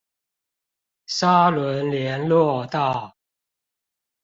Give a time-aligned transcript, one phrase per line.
[1.05, 3.15] 沙崙連絡道